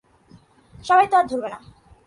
সবাই 0.83 1.07
তো 1.07 1.15
আর 1.17 1.25
ধরবে 1.27 1.49
না। 1.49 1.59